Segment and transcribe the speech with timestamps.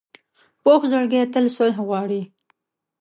[0.63, 2.21] پوخ زړګی تل صلح غواړي